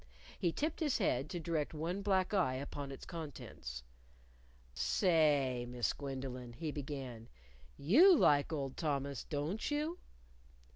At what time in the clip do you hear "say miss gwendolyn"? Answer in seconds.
4.73-6.53